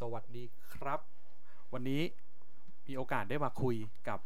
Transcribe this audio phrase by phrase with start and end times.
[0.00, 1.00] สวัสดีครับ
[1.72, 2.02] วันนี้
[2.86, 3.76] มีโอกาสได้มาคุย
[4.08, 4.18] กับ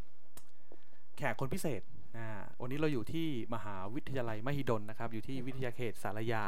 [1.17, 1.83] แขกคนพิเศษ
[2.17, 2.29] อ่า
[2.61, 6.45] วันนี้เราอยู่ที่มหาวิทยาลัยมหิดลนะครับ อยู่ที่วิทยาเขตสารยา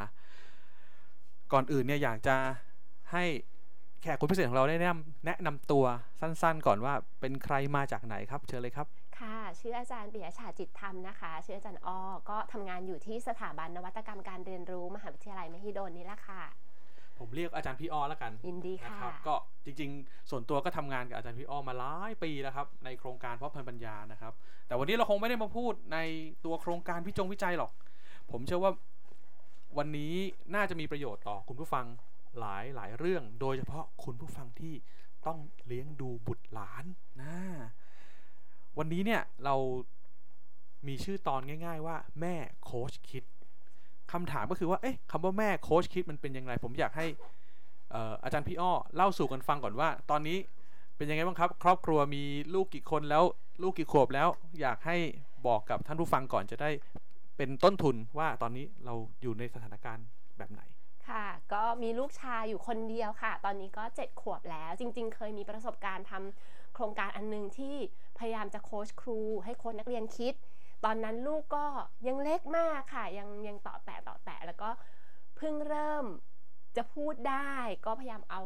[1.53, 2.37] ก่อนอื่นเนี่ยอยากจะ
[3.13, 3.25] ให้
[4.03, 5.85] แขกคนพิเศษของเราได้แนะนำแนะนำตัว
[6.21, 8.87] สั้นๆ ก่อนว่าเป็นใครมาจากไหนครับ เชิญเลยครับ
[9.19, 11.99] ค่ะ ชื่ออาจารย์ปิยชาจิตธรรมนะคะ ชื่ออาจารย์อ้อ
[12.31, 16.43] ก็ทำงานอยู่ที่สถาบันนวัตกรรมการเรียนรู้ มหาวิทยาลัยมหิดลนี่แหละค่ะ
[17.21, 24.33] ผมเรียกอาจารย์พี่อ้อแล้วกันยินดีนะค่ะครับก็จริงๆ ส่วนตัวก็ทำงานกับอาจารย์พี่อ้อมาหลายปีแล้วครับในโครงการเพาะพันธุ์ปัญญานะครับ
[24.67, 25.99] แต่วันนี้เราคงไม่ได้มาพูดใน
[26.45, 27.73] ตัวโครงการวิจงวิจัยหรอก
[28.31, 28.73] ผมเชื่อว่า
[29.79, 30.15] วันนี้
[30.55, 31.87] น่าจะมีประโยชน์ต่อคุณผู้ฟัง
[32.41, 34.75] หลายหลายเรื่อง โดยเฉพาะคุณผู้ฟังที่
[35.27, 36.85] ต้องเลี้ยงดูบุตรหลาน
[37.21, 37.35] นะ
[38.79, 39.57] วันนี้เนี่ยเรา
[40.87, 42.35] มีชื่อตอนง่าย ๆ ว่าแม่
[42.65, 43.25] โค้ชคิด
[44.13, 47.07] คำถามก็คือว่าเอ๊ะคำว่าแม่โค้ชคิดมันเป็นยังไง ผมอยากให้
[47.95, 50.39] อออาจารย์พี่อ้อเล่าสู่กันฟังก่อนว่า ตอนนี้
[50.97, 52.23] เป็นยังไงบ้างครับ ครอบครัวมี
[52.55, 53.25] ลูกกี่คนแล้ว
[53.63, 54.29] ลูกกี่ขวบแล้ว
[54.61, 54.97] อยากให้
[55.47, 56.71] บอกกับท่านผู้ฟังก่อนจะได้
[57.37, 60.07] เป็นต้นทุนว่าตอนนี้เราอยู่ในสถานการณ์
[60.39, 60.63] แบบไหน
[61.09, 67.77] ค่ะ ก็มีลูกชายอยู่คนเดียวค่ะ ตอนนี้ก็ 7 ขวบแล้ว จริง ๆ เคยมีประสบการณ์ทำโครงการอันหนึงที่
[68.19, 70.35] พยายามจะโค้ชครู ให้โค้ชนักเรียนคิด
[70.85, 71.65] ตอนนั้นลูกก็
[72.07, 74.69] ยังเล็กมากค่ะ ยังยังต่อแตะต่อแตะแล้วก็
[75.37, 76.05] เพิ่งเริ่ม
[76.77, 77.53] จะพูดได้
[77.87, 78.43] ก็พยายามเอา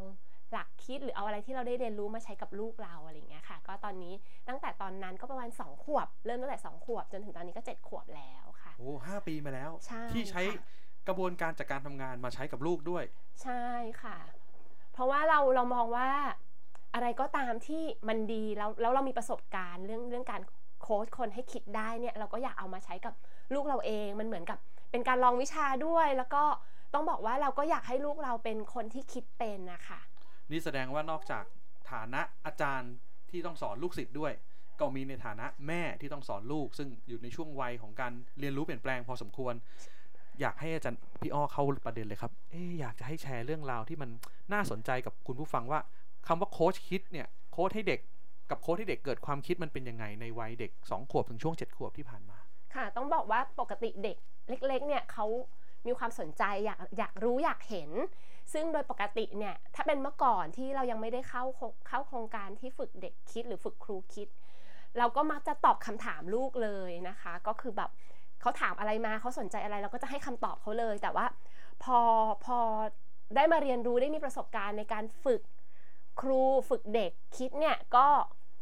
[0.53, 4.15] หลักคิดหรือเอาอะไรที่เราได้เรียนรู้มาใช้กับลูกเราอะไรอย่างเงี้ยค่ะ ก็ตอนนี้
[4.49, 10.65] ตั้งแต่ตอนนั้นก็ประมาณ 2 ขวบ เริ่มตั้งแต่ 2 ขวบ จนถึงตอนนี้ก็ 7 ขวบแล้วค่ะโอ้ห้าปีมาแล้วใช่ที่ใช้ค่ะ
[11.09, 13.05] กระบวนการจากการทำงานมาใช้กับลูกด้วย
[13.43, 13.65] ใช่
[14.03, 14.19] ค่ะ
[14.93, 16.09] เพราะว่าเราเรามองว่า
[16.95, 20.41] อะไรก็ตามที่มันดีแล้วแล้วเรามีประสบการณ์เรื่องเรื่องการ
[20.85, 23.15] โค้ชคนให้คิดได้เนี่ยเราก็อยากเอามาใช้กับ
[23.55, 24.59] ลูกเราเอง มันเหมือนกับ
[24.91, 26.43] เป็นการลองวิชาด้วย แล้วก็
[26.95, 30.01] ต้องบอกว่าเราก็อยากให้ลูกเราเป็นคนที่คิดเป็นนะคะ
[30.51, 31.45] นี่แสดงว่านอกจาก
[31.93, 32.93] ฐานะอาจารย์
[33.31, 34.33] ที่ต้องสอนลูกศิษย์ด้วย
[34.81, 39.55] ก็มีในฐานะแม่ที่ต้องสอนลูก ซึ่งอยู่ในช่วงวัยของการเรียนรู้เปลี่ยนแปลงพอสมควร
[40.41, 44.11] อยากให้อาจารย์พี่อ้อเข้าประเด็นเลยครับเอ๊อยากจะให้แชร์เรื่องราวที่มัน
[44.53, 45.81] น่าสนใจกับคุณผู้ฟังว่า
[46.27, 48.01] คำว่าโค้ชคิดเนี่ยโค้ชให้เด็ก
[48.51, 52.39] กับโค้ชให้เด็กเกิดความคิดมันเป็นยังไงในวัยเด็ก 2 ขวบถึงช่วง 7 ขวบที่ผ่านมา
[52.75, 54.17] ค่ะ ต้องบอกว่าปกติเด็ก
[54.49, 55.27] เล็ก ๆ เนี่ยเขา
[55.87, 57.91] มีความสนใจอยากอยากรู้อยากเห็น
[58.53, 61.45] ซึ่งโดยปกติเนี่ยถ้าเป็นเมื่อก่อนที่เรายังไม่ได้เข้า
[61.89, 64.29] เข้าโครงการที่ฝึกเด็กคิดหรือฝึกครูคิด
[64.99, 67.91] เราก็มักจะตอบคำถามลูกเลยนะคะ ก็คือแบบ
[68.41, 71.27] เขาถามอะไรมาเขาสนใจอะไรเราก็จะให้คำตอบเขาเลย แต่ว่า
[71.85, 71.99] พอ
[72.45, 72.59] พอ
[73.37, 75.41] ได้มาเรียนรู้ได้มีประสบการณ์ในการฝึก
[76.29, 78.07] รูฝึกเด็กคิดเนี่ยก็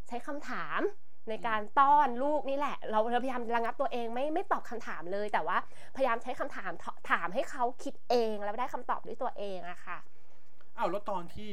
[0.09, 0.81] ใช้คำถาม
[1.29, 5.57] ในการต้อนลูกนี่แหละ เราเราพยายามระงับตัวเองไม่ไม่ตอบคำถามเลย แต่ว่า
[5.97, 9.99] พยายามใช้คำถามถถามให้เขาคิดเองแล้วได้คำตอบด้วยตัวเองอะค่ะ
[10.79, 11.53] อ้าวแล้วตอนที่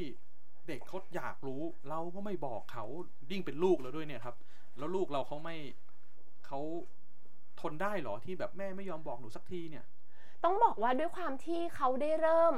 [0.68, 2.86] เด็กเขาอยากรู้เราก็ไม่บอกเขา
[3.32, 4.36] ยิ่งเป็นลูกแล้วด้วยเนี่ยครับ
[4.78, 5.56] แล้วลูกเราเขาไม่
[6.46, 6.60] เขา
[7.62, 9.86] ทนได้เหรอที่แบบแม่ไม่ยอมบอกหนูสักทีเนี่ย
[10.44, 12.56] ต้องบอกว่าด้วยความที่เขาได้เริ่ม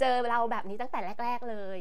[0.00, 1.78] เจอเราแบบนี้ตั้งแต่แรก ๆเลย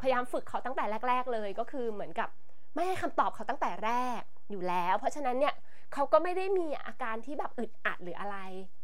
[0.00, 2.28] พยายามฝึกเขาตั้งแต่แรก ๆ เลยก็คือเหมือนกับ
[2.74, 5.54] ไม่ให้คำตอบเขาตั้งแต่แรกอยู่แล้ว เพราะฉะนั้นเนี่ย
[5.94, 8.36] เขาก็ไม่ได้มีอาการที่แบบอึดอัดหรืออะไร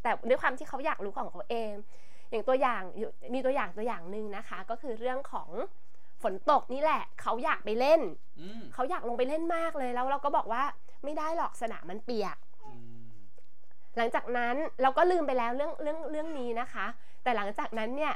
[0.02, 1.72] แต่ด้วยความที่เขาอยากรู้ของเขาเอง
[2.30, 2.82] อย่างตัวอย่าง
[3.34, 5.50] มีตัวอย่างตัวอย่างหนึ่งนะคะ ก็คือเรื่องของ
[6.22, 8.00] ฝนตกนี่แหละ เขาอยากไปเล่น
[8.40, 10.62] อืมเขาอยากลงไปเล่นมากเลยแล้ว เราก็บอกว่า
[11.04, 13.10] ไม่ได้หรอกสนามมันเปียกอืม
[13.96, 16.86] หลังจากนั้นเราก็ลืมไปแล้วเรื่องเรื่องเรื่องนี้นะคะ
[17.22, 18.14] แต่หลังจากนั้นเนี่ย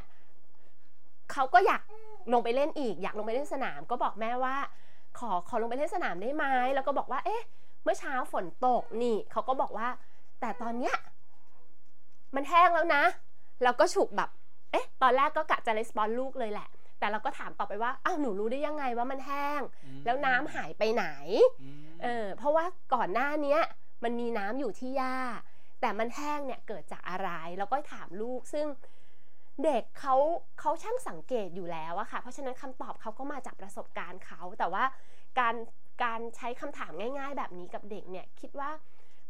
[1.32, 1.82] เขาก็อยาก
[2.32, 4.56] ลงไปเล่นอีก อยากลงไปเล่นสนาม ก็บอกแม่ว่า
[5.18, 7.42] ขอขอลงไปเล่นสนามได้ไหมแล้วก็บอกว่า เอ๊ะ
[7.82, 9.88] เมื่อเช้าฝนตกนี่เขาก็บอกว่า
[10.40, 10.94] แต่ตอนเนี้ย
[12.34, 13.02] มันแห้งแล้วนะ
[13.62, 14.30] เราก็ฉุกแบบ
[14.72, 16.68] เอ๊ะ ตอนแรกก็กะจะレスปอนลูกเลยแหละ
[16.98, 21.06] แต่เราก็ถามต่อไปว่า อ้าว หนูรู้ได้ยังไงว่ามันแห้งอืมแล้วน้ำหายไปไหน
[21.62, 22.64] อืมเออ เพราะว่า
[22.94, 23.60] ก่อนหน้าเนี้ย
[24.04, 25.16] มันมีน้ำอยู่ที่หญ้า
[25.80, 28.66] แต่มันแห้งเนี่ยเกิดจากอะไรแล้วก็ถามลูก ซึ่ง
[29.65, 30.15] เด็กเขา
[30.60, 34.84] เขาช่างสังเกตอยู่แล้วอะค่ะ เพราะฉะนั้นคำตอบเขาก็มาจากประสบการณ์เขา แต่ว่า
[35.40, 35.55] การ
[36.05, 38.70] การใช้คำถามง่าย ๆ แบบนี้กับเด็กเนี่ยคิดว่า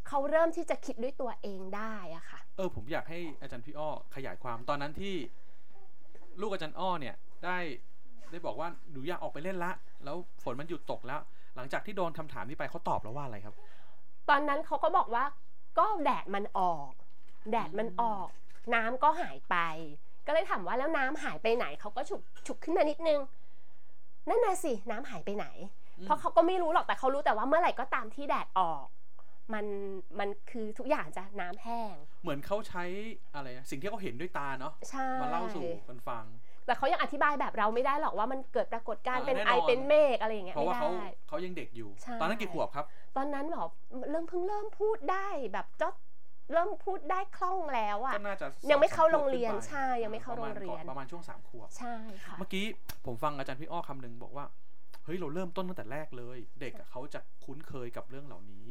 [0.08, 5.14] เขาเริ่มที่จะคิดด้วยตัวเองได้อะค่ะ เออผมอยากให้อาจารย์พี่อ้อขยายความตอนนั้นที่
[6.40, 7.58] ลูกอาจารย์อ้อเนี่ยได้
[8.31, 9.72] ได้บอกว่าหนูอยากออกไปเล่นละ
[10.04, 11.20] แล้วฝนมันหยุดตกแล้ว
[11.56, 13.54] หลังจากที่โดนคำถามนี้ไปเขาตอบแล้วว่าอะไรครับ
[14.28, 15.25] ตอนนั้นเขาก็บอกว่า
[15.78, 16.90] ก็แดดมันออก
[17.50, 18.28] แดดมันออก
[18.75, 19.56] น้ำก็หายไป
[20.26, 23.20] ก็เลยถามว่าแล้วน้ำหายไปไหนเขาก็ฉุกฉุกขึ้นมานิดนึง
[24.28, 25.46] นั่นน่ะสิน้ำหายไปไหน
[25.98, 28.84] อืมเพราะเขาก็ไม่รู้หรอกแต่เขารู้แต่ว่าเมื่อไหร่ก็ตามที่แดดออก
[29.54, 29.66] มัน
[30.18, 32.84] มันคือทุกอย่างจะน้ำแห้ง เหมือนเขาใช้
[33.34, 36.24] อะไรนะสิ่งที่เขาเห็นด้วยตาเนาะใช่มาเล่าสู่กันฟัง
[36.66, 42.84] แต่เขายังอธิบายแบบเราไม่ได้หรอกว่ามันเกิดปรากฏการณ์อ่าเป็นแน่ไอนอนเป็นเมฆอะไรอย่างเงี้ยเพราะไม่ว่าเขาได้เขายังเด็กอยู่ใช่ตอนนั้นกี่ขวบครับ
[43.16, 43.70] ตอนนั้นบอก
[44.10, 45.94] เริ่มเพิ่งเริ่มพูดได้แบบจด
[46.52, 52.64] เริ่มพูดได้คล่องแล้วอะก็น่าจะยังไม่เข้าสอสโรงเรียนขวบขึ้ไปใช่ยังไม่เข้าประณโรงเรียนก่อประมาณช่วงสามขวบใช่ค่ะเมื่อกี้
[53.06, 54.44] ผมฟังอาจารย์พี่อ้อคำหนึ่งบอกว่า
[55.05, 58.67] เฮ้ยเราเริ่มต้นตั้งแต่แรกเลย เด็กอะเขาจะคุ้นเคยกับเรื่องเหล่านี้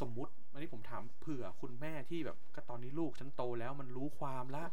[0.00, 4.64] สมมุติอันนี้ผมถามเผื่อคุณแม่ที่แบบก็ตอนนี้ลูกฉันโตแล้วมันรู้ความละ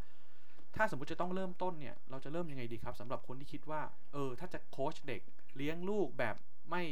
[0.75, 3.81] ถ้าสมมติจะต้องเริ่มต้นเนี่ย เราจะเริ่มยังไงดีครับสำหรับคนที่คิดว่า
[4.13, 5.21] เออ ถ้าจะโค้ชเด็ก
[5.57, 6.36] เลี้ยงลูกแบบ
[6.69, 6.83] ไม่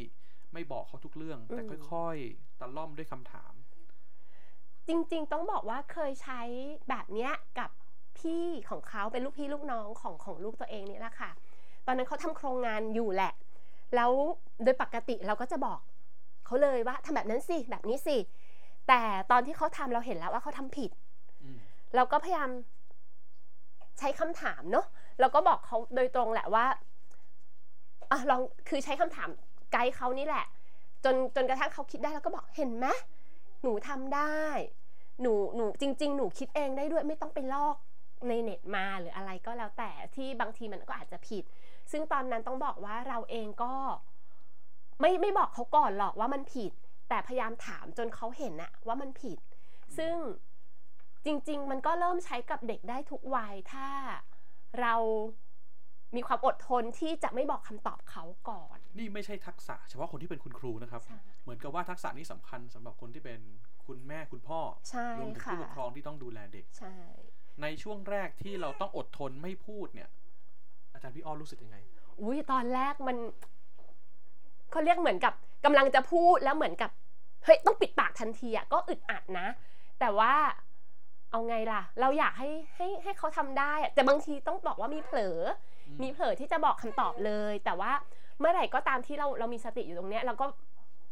[0.53, 3.53] ไม่บอกเขาทุกเรื่อง แต่อืมค่อย ๆตะล่อมด้วยคำถาม
[4.89, 6.41] จริงๆ ต้องบอกว่าเคยใช้
[6.89, 7.69] แบบเนี้ยกับ
[8.19, 11.31] พี่ของเขาเป็นลูกพี่ลูกน้องของของลูกตัวเองนี่แหละค่ะ
[11.85, 13.33] ตอนนั้นเขาทำโครงงานอยู่แหละ
[13.95, 14.11] แล้ว
[14.63, 15.79] โดยปกติเราก็จะบอก
[16.45, 18.17] เขาเลยว่าทำแบบนั้นสิแบบนี้สิ
[18.87, 19.01] แต่
[19.31, 20.91] ตอนที่เขาทำเราเห็นแล้วว่าเขาทำผิด
[21.43, 21.57] อืม
[21.95, 22.49] เราก็พยายาม
[23.99, 24.85] ใช้คำถามเนาะ
[25.19, 26.65] เราก็บอกเขาโดยตรงแหละว่า
[28.11, 29.29] อะลองคือใช้คำถาม
[29.71, 30.45] ไกด์เขานี่แหละ
[31.03, 32.87] จนจนกระทั่งเขาคิดได้แล้วก็บอกเห็นไหม
[33.61, 34.39] หนูทำได้
[35.21, 37.75] หนูหนูจริง ๆ หนูคิดเองได้ด้วยไม่ต้องไปลอก
[38.27, 41.43] ในเน็ตมาหรืออะไรก็แล้วแต่ที่บางทีมันก็อาจจะผิด
[41.91, 43.73] ซึ่งตอนนั้นต้องบอกว่าเราเองก็
[44.99, 46.71] ไม่ไม่บอกเขาก่อนหรอกว่ามันผิด
[47.09, 49.39] แต่พยายามถามจนเขาเห็นอะว่ามันผิด
[49.97, 50.15] ซึ่ง
[51.25, 53.87] จริง ๆ มันก็เริ่มใช้กับเด็กได้ทุกวัยถ้า
[54.81, 54.95] เรา
[56.15, 63.39] มีความอดทนที่จะไม่บอกคำตอบเขาก่อน นี่ไม่ใช่ทักษะ เฉพาะคนที่เป็นคุณครูนะครับใช่เหมือนกับว่าทักษะนี้สำคัญสำหรับคนที่เป็น
[63.89, 64.59] คุณแม่คุณพ่อ
[64.89, 66.95] ใช่รวมถึงค่ะผู้ปกครองที่ต้องดูแลเด็กใช่
[67.61, 70.09] ในช่วงแรกที่เราต้องอดทนไม่พูดเนี่ย
[70.93, 71.77] อาจารย์พี่อ้อรู้สึกยังไง
[72.21, 73.17] อุ้ยตอนแรกมัน
[74.71, 75.33] เขาเรียกเหมือนกับ
[75.65, 76.91] กำลังจะพูดแล้วเหมือนกับ
[77.45, 79.47] เฮ้ยต้องปิดปากทันทีอะก็อึดอัดนะ
[79.99, 80.33] แต่ว่า
[81.31, 85.37] เอาไงล่ะ เราอยากให้ให้ให้เขาทำได้อะแต่บางทีต้องบอกว่ามีเผลอ
[85.87, 87.91] อืมมีเผลอที่จะบอกคำตอบเลย แต่ว่า
[88.39, 90.45] เมื่อไหร่ก็ตามที่เราเรามีสติอยู่ตรงเนี้ยเราก็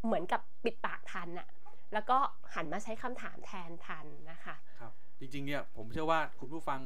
[0.06, 1.46] เหมือนกับปิดปากทันอะ
[1.92, 2.18] แล้วก็
[2.54, 6.80] หันมาใช้คำถามแทนทันนะคะครับจริงๆเนี่ยผมเชื่อว่าคุณผู้ฟัง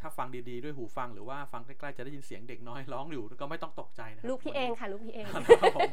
[0.00, 5.40] ถ้าฟังดีๆด้วยหูฟังหรือว่าฟังใกล้ๆจะได้ยินเสียงเด็กน้อยร้องอยู่ก็ไม่ต้องตกใจนะครับลูกพี่เองค่ะลูกพี่เองครั
[5.70, 5.90] บผม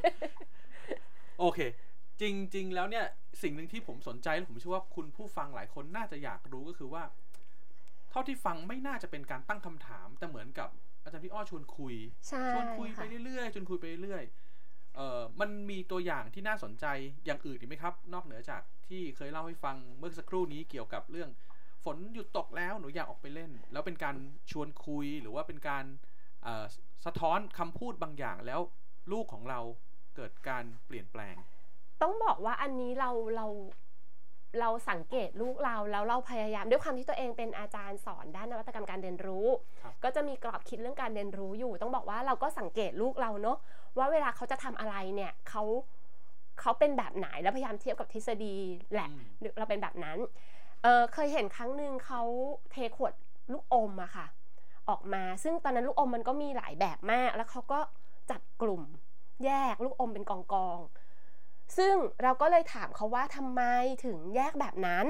[1.40, 1.60] โอเค
[2.22, 3.06] จริง ๆ แล้วเนี่ย
[3.44, 7.04] สิ่งหนึ่งที่ผมสนใจและผมเชื่อว่าคุณผู้ฟังหลายคนน่าจะอยากรู้ก็คือว่า
[8.10, 10.70] เท่าที่ฟังไม่น่าจะเป็นการตั้งคำถามแต่เหมือนกับ
[11.04, 11.96] อาจารย์พี่อ้อชวนคุย
[12.28, 14.45] ใช่ชวนคุยไปค่ะเรื่อยๆชวนคุยไปเรื่อยๆ
[14.96, 16.86] เอ่อมันมีตัวอย่างที่น่าสนใจ
[17.26, 21.30] อย่างอื่นอีกไหมครับ นอกเหนือจากที่เคยเล่าให้ฟังเมื่อสักครู่นี้เกี่ยวกับเรื่อง
[21.84, 24.16] ฝนหยุดตกแล้วหนูอยากออกไปเล่น แล้วเป็นการ
[24.52, 25.86] ชวนคุยหรือว่าเป็นการ
[27.06, 28.62] สะท้อนคำพูดบางอย่างแล้ว
[29.12, 29.60] ลูกของเรา
[30.16, 31.36] เกิดการเปลี่ยนแปลง
[32.02, 33.48] ต้องบอกว่าอันนี้เราเรา
[34.60, 39.48] เราสังเกตลูกเราแล้วเราพยายามด้วยความที่ตัวเองเป็นอาจารย์สอนด้านนวัตกรรมการเรียนรู้
[39.82, 43.58] ครับก็จะมีกรอบคิดเรื่องการเรียนรู้อยู่ ต้องบอกว่าเราก็สังเกตลูกเราเนอะ
[43.98, 45.64] ว่าเวลาเขาจะทำอะไรเนี่ยเขา
[46.62, 48.58] เขาเป็นแบบไหนแล้วพยายามเทียบกับทฤษฎี
[48.94, 49.16] แหละอื
[49.50, 50.18] มเราเป็นแบบนั้น
[50.84, 52.22] เออเคยเห็นครั้งหนึ่งเขา
[52.72, 53.14] เทขวด
[53.52, 54.28] ลูกอมอะค่ะ
[54.90, 57.80] ออกมาซึ่งตอนนั้นลูกอมมันก็มีหลายแบบมาก แล้วเขาก็
[58.32, 58.84] จัดกลุ่ม
[59.46, 61.05] แยกลูกอมเป็นกองกองๆ
[61.78, 63.62] ซึ่งเราก็เลยถามเขาว่าทำไม
[64.06, 65.08] ถึงแยกแบบนั้น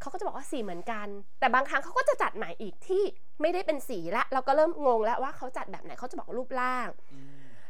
[0.00, 1.06] เขาก็จะบอกว่าสีเหมือนกัน
[1.38, 3.02] แต่บางครั้งเขาก็จะจัดใหม่อีกที่
[3.40, 6.88] ไม่ได้เป็นสีละ เราก็เริ่มงงแล้วว่าเขาจัดแบบไหนเขาจะบอกรูปร่าง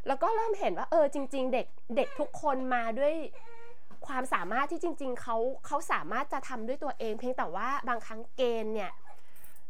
[0.07, 3.15] แล้วก็เริ่มเห็นว่าเออจริง ๆ เด็กเด็กทุกคนมาด้วย
[4.07, 8.91] ความสามารถที่จริง ๆเขาเขาสามารถจะทำด้วยตัวเอง เพียงแต่ว่าบางครั้งเกณฑ์เนี่ย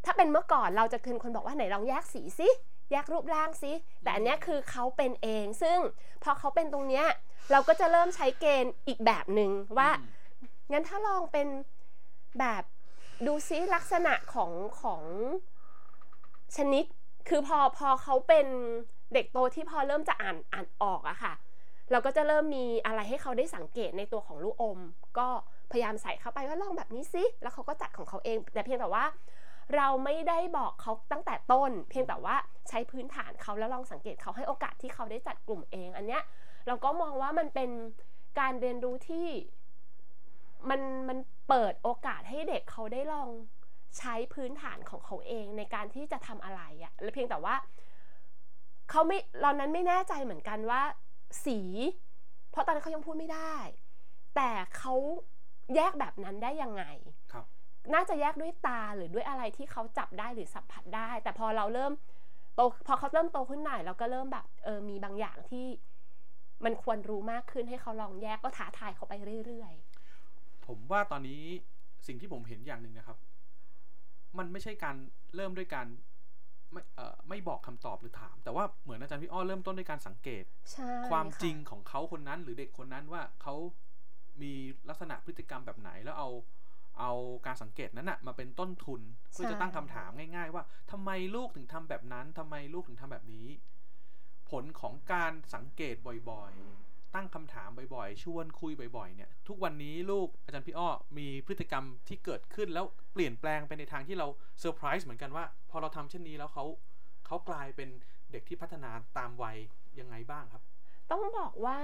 [0.04, 2.48] ถ้าเป็นเมื่อก่อนเราจะคืนคนบอกว่าไหนลองแยกสีสิ
[2.92, 5.78] แยกรูปร่างสิแต่อันนี้คือเขาเป็นเอง ซึ่ง
[6.22, 7.06] พอเขาเป็นตรงเนี้ย
[7.50, 9.90] เราก็จะเริ่มใช้เกณฑ์อีกแบบหนึ่งว่า
[10.72, 11.48] งั้นถ้าลองเป็น
[12.38, 12.62] แบบ
[13.26, 14.50] ดูซิลักษณะของ
[14.80, 15.02] ของ
[16.56, 16.84] ชนิด
[17.28, 18.46] คือพอพอเขาเป็น
[19.14, 21.34] เด็กโตที่พอเริ่มจะอ่านอ่านออกอะค่ะ
[21.90, 24.78] เราก็จะเริ่มมีอะไรให้เขาได้สังเกตในตัวของลูกอม
[25.18, 25.28] ก็
[25.70, 29.04] พยายามใส่เข้าไปว่าลองแบบนี้สิแล้วเขาก็จัดของเขาเอง แต่เพียงแต่ว่า
[29.76, 32.36] เราไม่ได้บอกเขาตั้งแต่ต้น เพียงแต่ว่า
[32.68, 36.22] ใช้พื้นฐานเขาแล้วลองสังเกตเขาให้โอกาสที่เขาได้จัดกลุ่มเอง อันเนี้ย
[36.68, 37.70] เราก็มองว่ามันเป็น
[38.40, 39.28] การเรียนรู้ที่
[40.70, 43.28] มันมันเปิดโอกาสให้เด็กเขาได้ลอง
[43.98, 47.54] ใช้พื้นฐานของเขาเองในการที่จะทำอะไรอะแล้วเพียงแต่ว่า
[48.90, 50.82] เขาไม่ตอนนั้นไม่แน่ใจเหมือนกันว่า
[51.44, 51.58] สี
[52.50, 53.54] เพราะตอนนั้นเขายังพูดไม่ได้
[54.36, 54.94] แต่เขา
[55.74, 56.84] แยกแบบนั้นได้ยังไง
[57.32, 57.44] ครับ
[57.94, 61.92] น่าจะแยกด้วยตาหรือด้วยอะไรที่เขาจับได้หรือสัมผัสได้ แต่พอเราเริ่ม
[62.54, 65.66] โตพอเขาเริ่มโตขึ้นหน่อยเราก็เริ่มแบบเออมีบางอย่างที่
[66.64, 69.14] มันควรรู้มากขึ้นให้เขาลองแยกก็ท้าทายเขาไป
[69.46, 69.74] เรื่อย
[70.66, 71.40] ผมว่าตอนนี้
[72.06, 73.18] สิ่งที่ผมเห็นอย่างหนึ่งนะครับ
[74.38, 74.96] มันไม่ใช่การ
[75.36, 75.86] เริ่มด้วยการ
[76.72, 83.54] ไม่เอ่อไม่บอกคำตอบหรือถาม แต่ว่าเหมือนอาจารย์พี่อ้อเริ่มต้นด้วยการสังเกตใช่ความะจริงของเขาคนนั้นหรือเด็กคนนั้นว่าเขา
[84.42, 84.52] มี
[84.88, 86.28] ลักษณะพฤติกรรมแบบไหนแล้วเอา
[87.00, 87.12] เอา
[87.46, 89.00] การสังเกตนั้นนะมาเป็นต้นทุน
[89.30, 93.46] เพื่อจะตั้งคำถามง่าย ๆ ว่าทำไมลูกถึงทำแบบนั้นทำไมลูกถึงทำแบบนี้
[94.50, 95.94] ผลของการสังเกต
[96.30, 100.88] บ่อยๆ ตั้งคำถามบ่อยๆ ชวนคุยบ่อยๆ เนี่ย ทุกวันนี้ลูกอาจารย์พี่อ้อ
[101.18, 104.26] มีพฤติกรรมที่เกิดขึ้นแล้วเปลี่ยนแปลงไปในทางที่เรา
[104.60, 106.64] เซอร์ไพรส์เหมือนกันว่า พอเราทำเช่นนี้แล้วเขา
[107.26, 107.88] เขากลายเป็น
[108.32, 109.56] เด็กที่พัฒนาตามวัย
[110.00, 110.62] ยังไงบ้างครับ
[111.10, 111.78] ต้องบอกว่า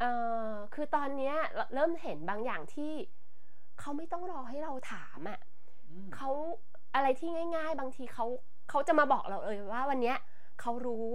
[0.00, 0.04] เอ
[0.44, 2.92] อคือตอนเนี้ยเราเริ่มเห็นบางอย่างที่
[3.80, 5.40] เขาไม่ต้องรอให้เราถามอะ่ะ
[5.90, 6.30] อืมเขา
[6.94, 8.26] อะไรที่ง่าย ๆ บางทีเขา
[8.70, 10.16] เขาจะมาบอกเราเลยว่าวันเนี้ย
[10.60, 11.08] เขารู้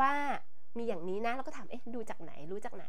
[0.00, 0.12] ว่า
[0.78, 2.86] มีอย่างนี้นะ แล้วก็ถามเอ๊ะดูจากไหนรู้จากไหน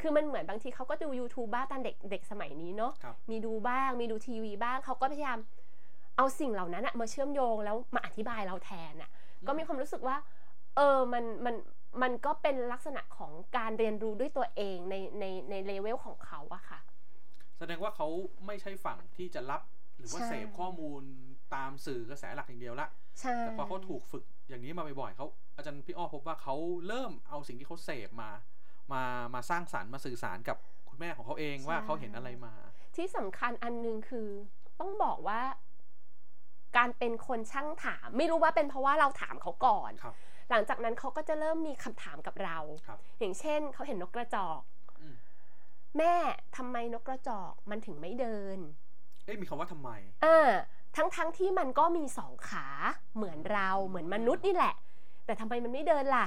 [0.00, 5.38] คือมันเหมือนบางทีเขาก็ดู YouTube บ้างตอนเด็กเด็กสมัยนี้เนาะครับมีดูบ้างมีดูทีวีบ้างเขาก็พยายาม
[6.16, 9.10] เอาสิ่งเหล่านั้นอะมาเชื่อมโยงแล้วมาอธิบายเราแทนอะ
[9.46, 10.16] ก็มีความรู้สึกว่า
[10.76, 11.54] เออมันมัน
[12.02, 16.80] มันก็เป็นลักษณะของการเรียนรู้ด้วยตัวเองในในในเลเวลของเขาอะค่ะ
[17.58, 18.08] แสดงว่าเขา
[18.46, 19.62] ไม่ใช่ฝั่งที่จะรับ
[19.98, 21.02] หรือว่าใช่เสพข้อมูล
[21.54, 22.88] ตามสื่อกระแสหลักอย่างเดียวละ
[23.20, 25.26] ใช่แต่พอเขาถูกฝึกอย่างนี้มาบ่อยๆเขา
[25.56, 26.54] อาจารย์พี่อ้อพบว่าเขา
[26.86, 28.30] เริ่มเอาสิ่งที่เขาเสพมา
[28.92, 29.02] มา
[29.34, 30.56] มาสร้างสารรค์มาสื่อสารกับ
[30.88, 32.54] คุณแม่ของเขาเองว่าเขาเห็นอะไรมา
[32.96, 34.28] ที่สำคัญอันหนึงคือ
[34.80, 35.40] ต้องบอกว่า
[36.76, 40.14] การเป็นคนช่างถาม ไม่รู้ว่าเป็นเพราะว่าเราถามเขาก่อนครับ
[40.50, 44.60] หลังจากนั้นเขาก็จะเริ่มมีคำถามกับเราครับอย่างเช่นเขาเห็นนกกระจอก
[45.00, 45.14] อืม
[45.98, 46.14] แม่
[46.56, 48.58] ทำไมนกกระจอกมันถึงไม่เดิน
[49.24, 49.90] เอ๊ะมีคำว่าทำไม
[50.24, 50.50] อ่า
[50.96, 52.66] ทั้งทั้งที่มันก็มีสองขา
[53.16, 54.74] เหมือนเราเหมือนมนุษย์นี่แหละ
[55.26, 56.26] แต่ทำไมมันไม่เดินล่ะ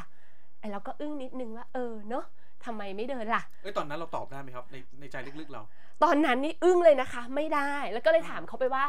[0.59, 2.25] ไอเราก็อึ้งนิดนึงว่าเออเนาะ
[2.65, 5.61] ทำไมไม่เดินล่ะเอ้ยตอนนั้นเราตอบได้ไหมครับในในใจลึกๆเรา
[6.03, 8.83] ตอนนั้นนี่อึ้งเลยนะคะ ไม่ได้แล้วก็เลยถามเขาไปว่า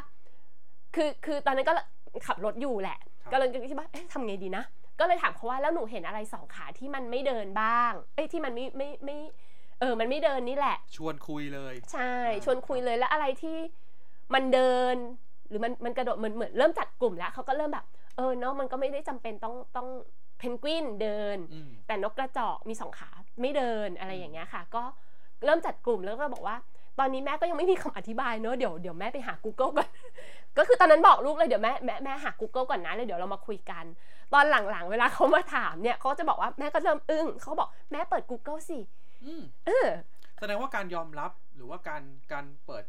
[0.95, 1.75] คือคือตอนนั้นก็
[2.27, 4.65] ขับรถอยู่แหละครับก็เลยคิดว่าเอ๊ะทำไงดีนะ
[5.01, 9.17] ก็เลยถามเขาว่าแล้วหนูเห็นอะไรสองขาที่มันไม่เดินบ้าง เอ้ยที่มันไม่ไม่ไม่
[9.81, 13.57] เออ มันไม่เดินนี่แหละ ชวนคุยเลย ใช่อ่าชวนคุยเลยแล้วอะไรที่
[14.35, 14.97] มันเดิน
[15.49, 19.89] หรือมันมันกระโดดเหมือนเหมือนเริ่มจัดกลุ่มแล้วเขาก็เริ่มแบบเออเนาะมันก็ไม่ได้จำเป็นต้องต้อง
[20.39, 23.11] เพนกวินเดินอืมแต่นกกระจอกมีสองขา
[23.41, 24.83] ไม่เดินอะไรอย่างเงี้ยค่ะ ก็
[25.45, 26.57] เริ่มจัดกลุ่มแล้วก็บอกว่า
[26.99, 29.89] ตอนนี้แม่ก็ยังไม่มีคำอธิบายเนอะเดี๋ยวเดี๋ยวแม่ไปหา Google ก่อน
[30.57, 33.85] ก็คือตอนนั้นบอกลูกเลยเดี๋ยวแม่แม่แม่หา Google ก่อนนะเลยเดี๋ยวเรามาคุยกัน
[34.35, 38.79] ตอนหลังๆ เวลาเขามาถามเนี่ยเขาจะบอกว่าแม่ก็เริ่มอึ้งเขาบอกแม่เปิด Google สิ
[39.25, 39.89] อืมเออ
[40.41, 42.85] แสดงว่าการยอมรับหรือว่าการการเปิด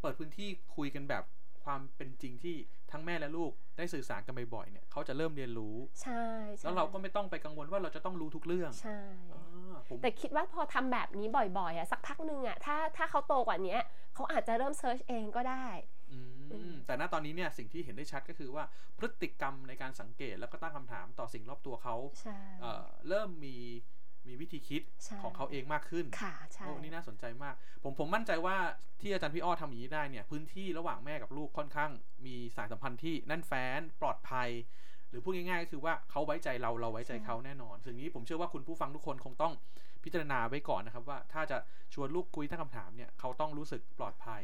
[0.00, 1.24] เปิดพื้นที่คุยกันแบบ
[1.64, 2.56] ความเป็นจริงที่
[2.96, 6.24] ทั้งแม่และลูกได้สื่อสารกันบ่อยๆเนี่ยเขาจะเริ่มเรียนรู้ ใช่
[6.56, 9.00] ใช่แล้วเราก็ไม่ต้องไปกังวลว่าเราจะต้องรู้ทุกเรื่อง ใช่
[9.32, 11.26] อ่าผมแต่คิดว่าพอทำแบบนี้
[11.58, 13.78] บ่อยๆอะสักพักหนึ่งอะถ้าถ้าเขาโตกว่านี้
[14.14, 15.66] เขาอาจจะเริ่มเซิร์ชเองก็ได้
[16.12, 18.64] อืมอืมแต่ณตอนนี้เนี่ยสิ่งที่เห็นได้ชัดก็คือว่า
[18.98, 23.56] พฤติกรรมในการสังเกตแล้วก็ตั้งคำถามต่อสิ่งรอบตัวเขาใช่เอ่อเริ่มมี
[24.28, 28.56] มีวิธีคิดใช่ของเขาเองมากขึ้นค่ะใช่โอ้นี่น่าสนใจมาก ผมผมมั่นใจว่า
[29.00, 31.90] ที่อาจารย์พี่อ้อทำอย่างนี้ได้เนี่ย พื้นที่ระหว่างแม่กับลูกค่อนข้าง
[32.26, 34.48] มีสายสัมพันธ์ที่แน่นแฟ้นปลอดภัย
[35.08, 39.52] หรือพูดง่ายๆก็คือว่าเขาไว้ใจเราเราไว้ใจเขาแน่นอนสิ่งนี้ผมเชื่อว่าคุณผู้ฟังทุกคนคงต้อง
[40.04, 41.58] พิจารณาไว้ก่อนนะครับว่าถ้าจะ
[41.94, 44.42] ชวนลูกคุยตั้งคำถามเนี่ยเขาต้องรู้สึกปลอดภัย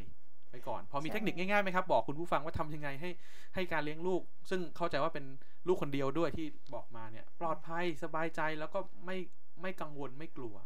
[0.51, 3.11] ไว้ก่อน พอมีเทคนิคง่ายๆไหมครับ บอกคุณผู้ฟังว่าทำยังไงให้
[3.55, 5.25] ให้การเลี้ยงลูก ซึ่งเข้าใจว่าเป็น
[5.67, 9.17] ลูกคนเดียวด้วยที่บอกมาเนี่ย ปลอดภัยสบายใจแล้วก็ไม่
[9.63, 10.57] ไม่กังวลไม่กลัว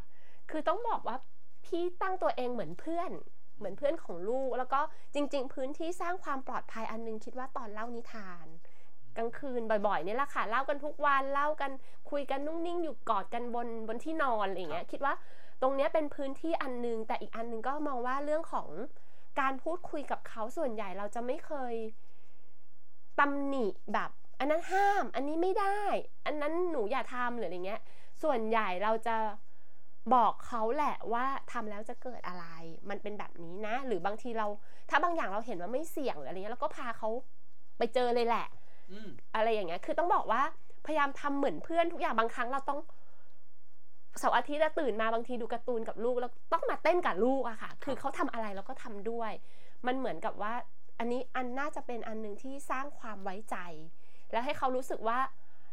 [0.50, 1.16] คือต้องบอกว่า
[1.64, 3.10] พี่ตั้งตัวเองเหมือนเพื่อน
[3.58, 4.80] เหมือนเพื่อนของลูก แล้วก็
[5.14, 8.46] จริง ๆ พื้นที่สร้างความปลอดภัยอันนึงคิดว่าตอนเล่านิทาน
[9.16, 11.70] กลางคืนบ่อยๆนี่แหละค่ะเล่ากันทุกวันเล่ากัน
[12.10, 15.14] คุยกันนุ่งนิ่งอยู่กอดกันบนบนที่นอนอะไรอย่างเงี้ยคิดว่า
[15.62, 18.68] ตรงเนี้ยเป็นพื้นที่อันนึง แต่อีกอันนึงก็มองว่าเรื่องของ
[19.40, 21.74] การพูดคุยกับเขาส่วนใหญ่เราจะไม่เคย
[23.18, 25.80] ตำหนิแบบ อันนั้นห้าม อันนี้ไม่ได้
[26.26, 27.80] อันนั้นหนูอย่าทำหรืออะไรเงี้ย
[28.22, 29.16] ส่วนใหญ่เราจะ
[30.14, 32.46] บอกเขาแหละว่าทำแล้วจะเกิดอะไร
[32.90, 34.46] มันเป็นแบบนี้นะ หรือบางทีเรา
[34.90, 37.08] ถ้าบางอย่างเราเห็นว่าไม่เสี่ยงหรืออะไรเงี้ยเราก็พาเขา
[37.78, 38.46] ไปเจอเลยแหละ
[38.92, 40.42] อืมอะไรอย่างเงี้ย คือต้องบอกว่า
[40.86, 42.80] พยายามทำเหมือนเพื่อนทุกอย่างบางครั้งเราต้อง
[44.18, 49.32] เสาร์อาทิตย์อะตื่นมาบางทีดูการ์ตูนกับลูกแล้วต้องมาเต้นกับลูกอะค่ะ คือเขาทำอะไรเราก็ทำด้วย
[49.86, 50.54] มันเหมือนกับว่า
[50.98, 53.56] อันนี้อันน่าจะเป็นอันหนึ่งที่สร้างความไว้ใจ
[54.32, 55.18] แล้วให้เขารู้สึกว่า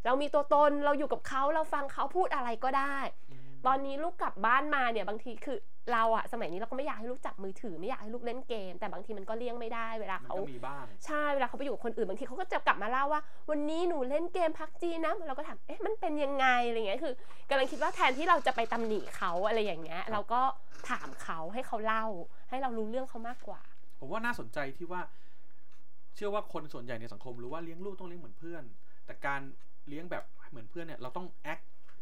[0.04, 2.96] เรามีตัวตนเราอยู่กับเขาเราฟังเขาพูดอะไรก็ได้
[3.30, 5.58] อืมตอนนี้ลูกกลับบ้านมาเนี่ยบางทีคือ
[5.92, 17.14] เราอะสมัยนี้เราก็ไม่อยากให้ลูกจับมือถือไม่อยากให้ลูกเล่นเกม แต่บางทีมันก็เลี่ยงไม่ได้เวลามันเขาก็มีบ้างใช่เวลาเขาไปอยู่กับคนอื่นบางทีเขาก็จะกลับมาเล่าว่า วันนี้หนูเล่นเกมพักจีนะเราก็ถามเอ๊ะมันเป็นยังไงอะไรเงี้ยคือ
[17.50, 20.40] กำลังคิดว่าแทนที่เราจะไปตำหนิเขาอะไรอย่างเงี้ยเราก็
[20.90, 22.04] ถามเขาให้เขาเล่า
[22.50, 23.60] ให้เรารู้เรื่องเขามากกว่า
[24.00, 25.00] ผมว่าน่าสนใจที่ว่า
[26.14, 28.64] เชื่อว่าคนส่วนใหญ่ในสังคมรู้ว่าเลี้ยงลูกต้องเลี้ยงเหมือนเพื่อน
[29.06, 29.40] แต่การ
[29.88, 31.60] เลี้ยงแบบเหมือนเพื่อนเนี่ยเราต้องแอค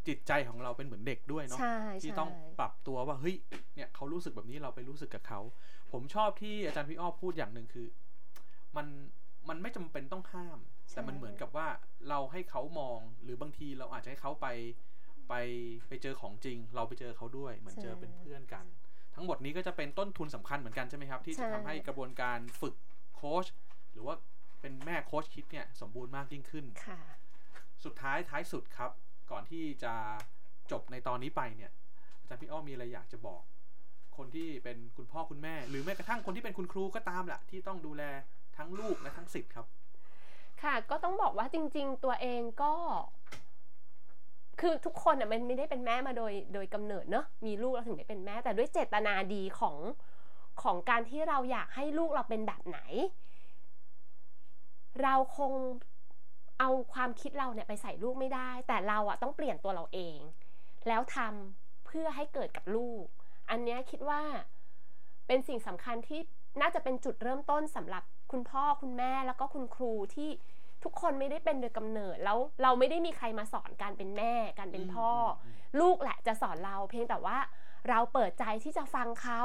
[0.08, 3.36] จิตใจของเราเป็นเหมือนเด็กด้วยเนาะใช่ที่ใช่ต้องปรับตัวว่าเฮ้ย
[3.74, 5.40] เนี่ยเขารู้สึกแบบนี้เราไปรู้สึกกับเขา
[5.92, 7.86] ผมชอบที่อาจารย์พี่อ้อพูดอย่างหนึ่งคือ
[8.76, 8.86] มัน
[9.48, 10.58] มันไม่จำเป็นต้องห้าม
[10.92, 11.68] แต่มันเหมือนกับว่า
[12.08, 14.48] เราให้เขามองหรือบางทีเราอาจจะให้เขาไป
[15.28, 15.34] ไป
[15.88, 18.64] ไปเจอของจริง เราไปเจอเขาด้วย เหมือนเจอเป็นเพื่อนกัน
[19.14, 22.74] ทั้งหมดนี้ก็จะเป็นต้นทุนสำคัญเหมือนกันใช่ไหมครับ ที่จะทำให้กระบวนการฝึก
[23.16, 23.46] โค้ช
[23.92, 24.14] หรือว่า
[24.60, 27.00] เป็นแม่โค้ชคิดเนี่ยสมบูรณ์มากยิ่งขึ้นค่ะ
[27.84, 28.90] สุดท้ายท้ายสุดครับ
[29.30, 29.94] ก่อนที่จะ
[30.70, 31.72] จบในตอนนี้ไปเนี่ย
[32.20, 33.42] อาจารย์พี่อ้อมีอะไรอยากจะบอก
[34.16, 38.02] คนที่เป็นคุณพ่อคุณแม่ หรือแม้กระทั่งคนที่เป็นคุณครูก็ตามแหละที่ต้องดูแล
[38.56, 39.66] ทั้งลูกและทั้งสิทธิ์ครับ
[40.62, 42.74] ค่ะ ก็ต้องบอกว่าจริง ๆ ตัวเองก็
[44.60, 49.76] คือทุกคนอะมันไม่ได้เป็นแม่มาโดยโดยกำเนิดเนอะมีลูกเราถึงได้เป็นแม่ แต่ด้วยเจตนาดีของ
[50.62, 52.80] ของการที่เราอยากให้ลูกเราเป็นแบบไหน
[55.02, 55.52] เราคง
[56.64, 60.18] เอาความคิดเราเนี่ยไปใส่ลูกไม่ได้ แต่เราอะต้องเปลี่ยนตัวเราเอง
[60.88, 63.04] แล้วทำเพื่อให้เกิดกับลูก
[63.50, 64.22] อันเนี้ยคิดว่า
[65.26, 66.20] เป็นสิ่งสำคัญที่
[66.60, 68.02] น่าจะเป็นจุดเริ่มต้นสำหรับ
[68.32, 70.30] คุณพ่อคุณแม่แล้วก็คุณครูที่
[70.84, 75.10] ทุกคนไม่ได้เป็นโดยกำเนิดแล้วเราไม่ได้มีใครมาสอนการเป็นแม่การเป็นพ่อ
[75.42, 77.38] อลูกแหละจะสอนเราเพียงแต่ว่า
[77.88, 79.42] เราเปิดใจที่จะฟังเขา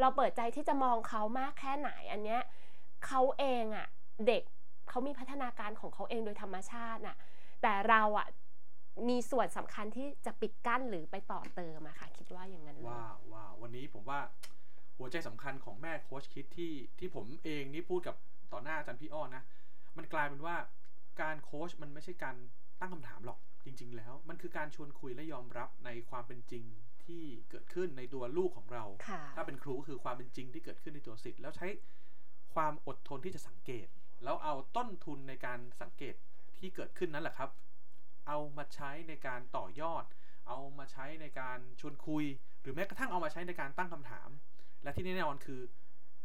[0.00, 2.42] เราเปิดใจที่จะมองเขามากแค่ไหนอันเนี้ย
[3.06, 3.86] เขาเองอะ
[4.26, 4.42] เด็ก
[4.90, 7.16] เขามีพัฒนาการของเขาเองโดยธรรมชาติน่ะ
[7.62, 8.28] แต่เราอะ
[9.08, 14.20] มีส่วนสำคัญที่จะปิดกั้นหรือไปต่อเติมอะค่ะ คิดว่าอย่างนั้นเลยว้าวว้าววันนี้ผมว่า
[14.98, 18.16] หัวใจสำคัญของแม่โค้ชคิดที่ที่ผมเองนี่พูดกับ
[18.52, 19.42] ต่อหน้าอาจารย์พี่อ้อนะ
[19.96, 20.56] มันกลายเป็นว่า
[21.22, 22.36] การโค้ชมันไม่ใช่การ
[22.80, 26.64] ตั้งคำถามหรอกจริง ๆ แล้ว มันคือการชวนคุยและยอมรับในความเป็นจริง
[27.04, 31.66] ที่เกิดขึ้นในตัวลูกของเราค่ะถ้าเป็นครูก็คือความเป็นจริงที่เกิดขึ้นในตัวสิทธิ์แล้วใช้
[32.54, 33.86] ความอดทนที่จะสังเกต
[34.24, 36.14] แล้วเอาต้นทุนในการสังเกต
[36.58, 37.50] ที่เกิดขึ้นนั้นแหละครับ
[38.28, 40.04] เอามาใช้ในการต่อยอด
[40.48, 42.24] เอามาใช้ในการชวนคุย
[42.60, 44.28] หรือแม้กระทั่งเอามาใช้ในการตั้งคำถาม
[44.82, 45.60] และที่แน่นอนคือ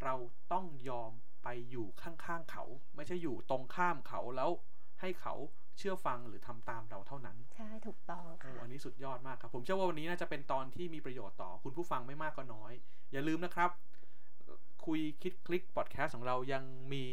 [0.04, 0.16] เรา
[0.54, 1.12] ต้องยอม
[1.44, 2.64] ไปอยู่ข้างๆเขา
[2.96, 4.50] ไม่ใช่อยู่ตรงข้ามเขาแล้ว
[5.02, 5.36] ให้เขา
[5.78, 12.74] เชื่อฟังหรือทำตามเราเท่านั้น ใช่ถูกต้องโอ้ค่ะอันนี้สุดยอดมากครับ ผมเชื่อว่าวันนี้น่าจะเป็นตอนที่มีประโยชน์ต่อคุณผู้ฟังไม่มากก็น้อย
[13.12, 13.72] อย่าลืมนะครับ
[14.86, 17.04] คุยคิดคลิกพอดแคสต์ของเรายังมี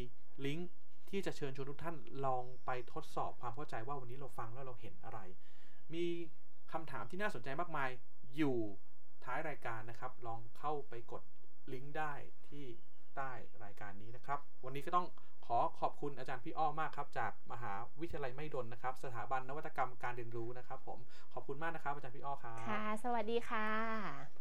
[0.47, 0.69] ลิงก์
[1.11, 5.19] ที่จะเชิญชวนทุกท่านลองไปทดสอบความเข้าใจว่าวันนี้เราฟังแล้วเราเห็นอะไร
[5.95, 6.05] มี
[6.73, 7.91] คำถามที่น่าสนใจมากมาย
[8.37, 8.59] อยู่
[9.25, 11.23] ท้ายรายการนะครับ ลองเข้าไปกด
[11.73, 12.13] ลิงก์ได้
[12.49, 12.65] ที่
[13.17, 13.33] ใต้
[13.65, 15.07] รายการนี้นะครับ วันนี้ก็ต้อง
[15.47, 20.99] ขอขอบคุณอาจารย์พี่อ้อมากครับ จากมหาวิทยาลัยไม่ดนนะครับ สถาบันนวัตกรรมการเรียนรู้นะครับ ผม
[21.35, 24.40] ขอบคุณมากนะครับ อาจารย์พี่อ้อครับค่ะ สวัสดีค่ะ